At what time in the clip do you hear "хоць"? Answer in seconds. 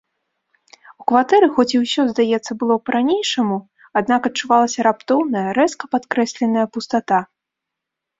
1.57-1.65